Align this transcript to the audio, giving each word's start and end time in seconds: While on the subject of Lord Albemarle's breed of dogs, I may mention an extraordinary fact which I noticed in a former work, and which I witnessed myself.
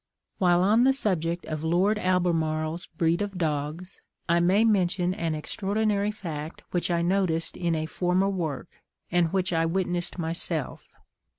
While 0.39 0.63
on 0.63 0.83
the 0.83 0.93
subject 0.93 1.45
of 1.45 1.63
Lord 1.63 1.99
Albemarle's 1.99 2.87
breed 2.87 3.21
of 3.21 3.37
dogs, 3.37 4.01
I 4.27 4.39
may 4.39 4.65
mention 4.65 5.13
an 5.13 5.35
extraordinary 5.35 6.09
fact 6.09 6.63
which 6.71 6.89
I 6.89 7.03
noticed 7.03 7.55
in 7.55 7.75
a 7.75 7.85
former 7.85 8.27
work, 8.27 8.79
and 9.11 9.31
which 9.31 9.53
I 9.53 9.67
witnessed 9.67 10.17
myself. 10.17 10.87